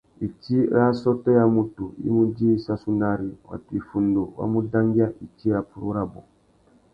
[0.27, 5.47] Itsi râ assôtô ya mutu i mú djï sassunari, watu iffundu wa mu dangüia itsi
[5.53, 6.19] râ purú rabú.